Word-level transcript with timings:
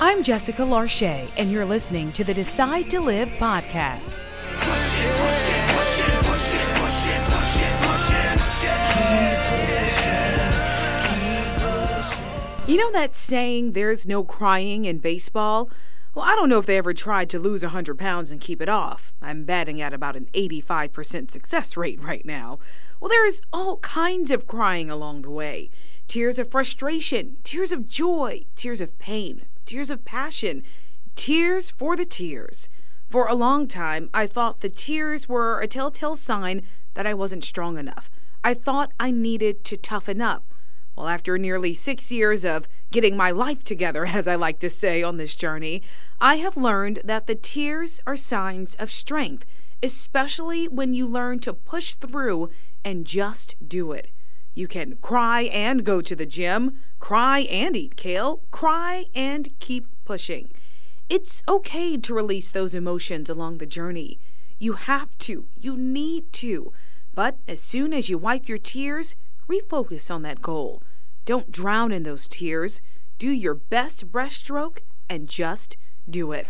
I'm 0.00 0.22
Jessica 0.22 0.62
Larche, 0.62 1.30
and 1.36 1.50
you're 1.50 1.66
listening 1.66 2.12
to 2.12 2.24
the 2.24 2.32
Decide 2.32 2.88
to 2.88 2.98
Live 2.98 3.28
podcast. 3.32 4.20
You 12.66 12.76
know 12.78 12.92
that 12.92 13.14
saying, 13.14 13.72
there's 13.72 14.06
no 14.06 14.24
crying 14.24 14.86
in 14.86 14.96
baseball? 14.96 15.68
Well, 16.14 16.26
I 16.26 16.34
don't 16.34 16.50
know 16.50 16.58
if 16.58 16.66
they 16.66 16.76
ever 16.76 16.92
tried 16.92 17.30
to 17.30 17.38
lose 17.38 17.62
a 17.62 17.68
100 17.68 17.98
pounds 17.98 18.30
and 18.30 18.40
keep 18.40 18.60
it 18.60 18.68
off. 18.68 19.14
I'm 19.22 19.44
batting 19.44 19.80
at 19.80 19.94
about 19.94 20.14
an 20.14 20.28
85% 20.34 21.30
success 21.30 21.74
rate 21.74 22.00
right 22.02 22.24
now. 22.26 22.58
Well, 23.00 23.08
there 23.08 23.26
is 23.26 23.40
all 23.52 23.78
kinds 23.78 24.30
of 24.30 24.46
crying 24.46 24.90
along 24.90 25.22
the 25.22 25.30
way 25.30 25.70
tears 26.08 26.38
of 26.38 26.50
frustration, 26.50 27.38
tears 27.42 27.72
of 27.72 27.88
joy, 27.88 28.44
tears 28.54 28.82
of 28.82 28.98
pain, 28.98 29.46
tears 29.64 29.88
of 29.88 30.04
passion, 30.04 30.62
tears 31.16 31.70
for 31.70 31.96
the 31.96 32.04
tears. 32.04 32.68
For 33.08 33.26
a 33.26 33.34
long 33.34 33.66
time, 33.66 34.10
I 34.12 34.26
thought 34.26 34.60
the 34.60 34.68
tears 34.68 35.28
were 35.28 35.60
a 35.60 35.66
telltale 35.66 36.14
sign 36.14 36.62
that 36.92 37.06
I 37.06 37.14
wasn't 37.14 37.44
strong 37.44 37.78
enough. 37.78 38.10
I 38.44 38.52
thought 38.52 38.92
I 39.00 39.10
needed 39.10 39.64
to 39.64 39.78
toughen 39.78 40.20
up. 40.20 40.44
Well, 40.96 41.08
after 41.08 41.38
nearly 41.38 41.74
six 41.74 42.12
years 42.12 42.44
of 42.44 42.68
getting 42.90 43.16
my 43.16 43.30
life 43.30 43.64
together, 43.64 44.06
as 44.08 44.28
I 44.28 44.34
like 44.34 44.58
to 44.60 44.70
say 44.70 45.02
on 45.02 45.16
this 45.16 45.34
journey, 45.34 45.82
I 46.20 46.36
have 46.36 46.56
learned 46.56 47.00
that 47.04 47.26
the 47.26 47.34
tears 47.34 48.00
are 48.06 48.16
signs 48.16 48.74
of 48.76 48.90
strength, 48.90 49.44
especially 49.82 50.68
when 50.68 50.94
you 50.94 51.06
learn 51.06 51.40
to 51.40 51.52
push 51.52 51.94
through 51.94 52.50
and 52.84 53.06
just 53.06 53.56
do 53.66 53.92
it. 53.92 54.10
You 54.54 54.68
can 54.68 54.96
cry 55.00 55.42
and 55.42 55.84
go 55.84 56.02
to 56.02 56.14
the 56.14 56.26
gym, 56.26 56.78
cry 57.00 57.40
and 57.40 57.74
eat 57.74 57.96
kale, 57.96 58.42
cry 58.50 59.06
and 59.14 59.48
keep 59.60 59.86
pushing. 60.04 60.50
It's 61.08 61.42
okay 61.48 61.96
to 61.96 62.14
release 62.14 62.50
those 62.50 62.74
emotions 62.74 63.30
along 63.30 63.58
the 63.58 63.66
journey. 63.66 64.18
You 64.58 64.74
have 64.74 65.16
to, 65.18 65.46
you 65.60 65.76
need 65.76 66.32
to. 66.34 66.72
But 67.14 67.38
as 67.48 67.60
soon 67.60 67.92
as 67.92 68.08
you 68.08 68.18
wipe 68.18 68.48
your 68.48 68.58
tears, 68.58 69.14
refocus 69.48 70.10
on 70.10 70.22
that 70.22 70.42
goal. 70.42 70.82
Don't 71.24 71.52
drown 71.52 71.92
in 71.92 72.02
those 72.02 72.26
tears. 72.26 72.80
Do 73.18 73.28
your 73.30 73.54
best 73.54 74.10
breaststroke 74.10 74.78
and 75.08 75.28
just 75.28 75.76
do 76.10 76.32
it. 76.32 76.48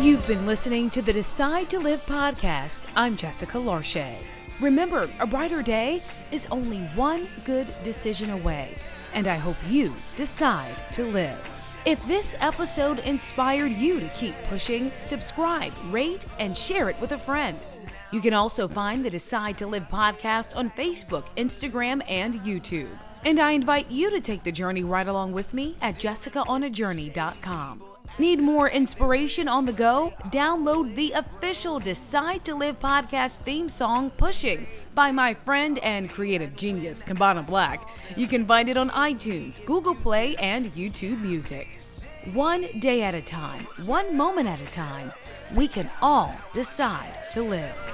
You've 0.00 0.26
been 0.26 0.46
listening 0.46 0.90
to 0.90 1.00
the 1.00 1.12
Decide 1.12 1.70
to 1.70 1.78
Live 1.78 2.04
podcast. 2.04 2.86
I'm 2.96 3.16
Jessica 3.16 3.58
Larche. 3.58 4.16
Remember, 4.58 5.08
a 5.20 5.26
brighter 5.26 5.62
day 5.62 6.02
is 6.32 6.48
only 6.50 6.80
one 6.96 7.28
good 7.44 7.72
decision 7.84 8.30
away, 8.30 8.74
and 9.14 9.28
I 9.28 9.36
hope 9.36 9.56
you 9.68 9.94
decide 10.16 10.74
to 10.92 11.04
live. 11.04 11.38
If 11.84 12.04
this 12.06 12.34
episode 12.40 12.98
inspired 13.00 13.72
you 13.72 14.00
to 14.00 14.08
keep 14.08 14.34
pushing, 14.48 14.90
subscribe, 15.00 15.72
rate, 15.90 16.24
and 16.40 16.56
share 16.56 16.88
it 16.88 17.00
with 17.00 17.12
a 17.12 17.18
friend. 17.18 17.58
You 18.12 18.20
can 18.20 18.34
also 18.34 18.68
find 18.68 19.02
the 19.02 19.10
Decide 19.10 19.56
to 19.58 19.66
Live 19.66 19.88
podcast 19.88 20.54
on 20.54 20.70
Facebook, 20.70 21.24
Instagram, 21.38 22.02
and 22.10 22.34
YouTube. 22.40 22.90
And 23.24 23.40
I 23.40 23.52
invite 23.52 23.90
you 23.90 24.10
to 24.10 24.20
take 24.20 24.42
the 24.42 24.52
journey 24.52 24.84
right 24.84 25.08
along 25.08 25.32
with 25.32 25.54
me 25.54 25.76
at 25.80 25.94
jessicaonajourney.com. 25.94 27.82
Need 28.18 28.42
more 28.42 28.68
inspiration 28.68 29.48
on 29.48 29.64
the 29.64 29.72
go? 29.72 30.12
Download 30.24 30.94
the 30.94 31.12
official 31.12 31.78
Decide 31.78 32.44
to 32.44 32.54
Live 32.54 32.78
podcast 32.80 33.38
theme 33.38 33.70
song, 33.70 34.10
Pushing, 34.10 34.66
by 34.94 35.10
my 35.10 35.32
friend 35.32 35.78
and 35.78 36.10
creative 36.10 36.54
genius, 36.54 37.02
Kambana 37.02 37.46
Black. 37.46 37.88
You 38.14 38.26
can 38.26 38.44
find 38.44 38.68
it 38.68 38.76
on 38.76 38.90
iTunes, 38.90 39.64
Google 39.64 39.94
Play, 39.94 40.36
and 40.36 40.66
YouTube 40.74 41.22
Music. 41.22 41.66
One 42.34 42.66
day 42.78 43.02
at 43.02 43.14
a 43.14 43.22
time, 43.22 43.66
one 43.86 44.14
moment 44.14 44.48
at 44.48 44.60
a 44.60 44.70
time, 44.70 45.10
we 45.56 45.66
can 45.66 45.90
all 46.02 46.34
decide 46.52 47.18
to 47.30 47.42
live. 47.42 47.91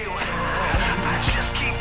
I 0.00 1.20
just 1.34 1.54
keep 1.56 1.77